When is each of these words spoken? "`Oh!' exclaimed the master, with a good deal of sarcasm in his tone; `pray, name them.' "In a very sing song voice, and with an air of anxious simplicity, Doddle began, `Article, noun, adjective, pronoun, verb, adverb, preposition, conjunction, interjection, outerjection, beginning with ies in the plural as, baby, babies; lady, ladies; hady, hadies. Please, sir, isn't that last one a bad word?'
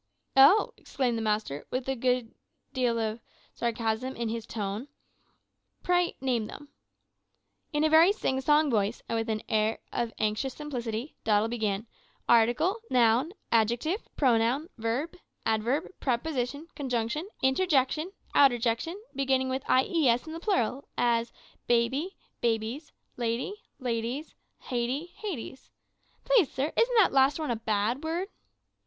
"`Oh!' 0.35 0.71
exclaimed 0.77 1.15
the 1.15 1.21
master, 1.21 1.67
with 1.69 1.87
a 1.87 1.95
good 1.95 2.33
deal 2.73 2.97
of 2.97 3.19
sarcasm 3.53 4.15
in 4.15 4.29
his 4.29 4.47
tone; 4.47 4.87
`pray, 5.83 6.15
name 6.19 6.45
them.' 6.47 6.69
"In 7.71 7.83
a 7.83 7.89
very 7.91 8.11
sing 8.11 8.41
song 8.41 8.71
voice, 8.71 9.03
and 9.07 9.15
with 9.15 9.29
an 9.29 9.43
air 9.47 9.77
of 9.93 10.11
anxious 10.17 10.55
simplicity, 10.55 11.13
Doddle 11.23 11.49
began, 11.49 11.85
`Article, 12.27 12.77
noun, 12.89 13.33
adjective, 13.51 14.07
pronoun, 14.17 14.69
verb, 14.75 15.15
adverb, 15.45 15.85
preposition, 15.99 16.67
conjunction, 16.75 17.29
interjection, 17.43 18.11
outerjection, 18.33 18.95
beginning 19.13 19.49
with 19.49 19.61
ies 19.69 20.25
in 20.25 20.33
the 20.33 20.39
plural 20.39 20.87
as, 20.97 21.31
baby, 21.67 22.17
babies; 22.41 22.91
lady, 23.17 23.53
ladies; 23.77 24.33
hady, 24.63 25.11
hadies. 25.17 25.69
Please, 26.25 26.51
sir, 26.51 26.73
isn't 26.75 26.95
that 26.95 27.11
last 27.13 27.37
one 27.37 27.51
a 27.51 27.55
bad 27.55 28.03
word?' 28.03 28.29